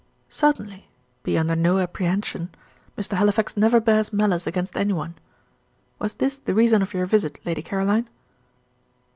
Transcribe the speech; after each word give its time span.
"Certainly: 0.29 0.87
be 1.21 1.37
under 1.37 1.55
no 1.55 1.77
apprehension. 1.77 2.49
Mr. 2.97 3.17
Halifax 3.17 3.55
never 3.55 3.79
bears 3.79 4.11
malice 4.11 4.47
against 4.47 4.75
any 4.75 4.93
one. 4.93 5.13
Was 5.99 6.15
this 6.15 6.39
the 6.39 6.55
reason 6.55 6.81
of 6.81 6.95
your 6.95 7.05
visit, 7.05 7.39
Lady 7.45 7.61
Caroline?" 7.61 8.09